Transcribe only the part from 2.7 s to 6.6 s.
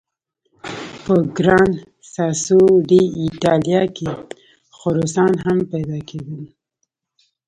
ډي ایټالیا کې خرسان هم پیدا کېدل.